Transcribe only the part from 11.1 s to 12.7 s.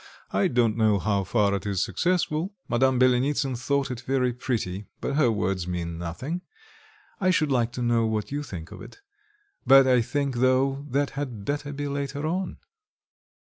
had better be later on."